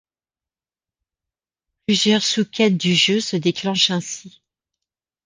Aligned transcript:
Plusieurs 1.85 2.23
sous-quêtes 2.23 2.75
du 2.75 2.95
jeu 2.95 3.19
se 3.21 3.35
déclenchent 3.37 3.91
ainsi. 3.91 4.41